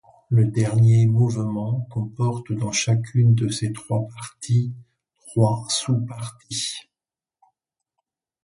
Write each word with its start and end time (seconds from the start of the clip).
Le 0.29 0.45
dernier 0.47 1.05
mouvement 1.05 1.81
comporte 1.91 2.51
dans 2.53 2.71
chacune 2.71 3.35
de 3.35 3.49
ses 3.49 3.71
trois 3.71 4.07
parties, 4.15 4.73
trois 5.19 5.63
sous-parties. 5.69 6.89